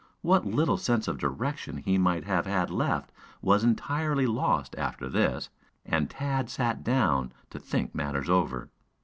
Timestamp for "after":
4.75-5.07